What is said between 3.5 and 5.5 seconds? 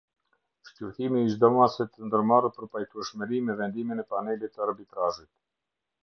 vendimin e panelit të arbitrazhit.